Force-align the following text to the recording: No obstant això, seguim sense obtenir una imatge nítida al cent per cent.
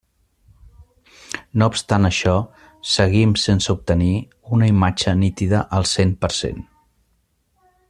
No 1.61 1.67
obstant 1.71 2.07
això, 2.09 2.33
seguim 2.93 3.35
sense 3.43 3.75
obtenir 3.75 4.11
una 4.57 4.71
imatge 4.75 5.15
nítida 5.21 5.61
al 5.81 5.89
cent 5.95 6.17
per 6.27 6.33
cent. 6.41 6.67